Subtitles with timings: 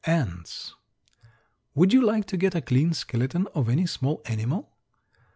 [0.03, 0.73] ANTS.
[1.75, 4.71] Would you like to get a clean skeleton of any small animal?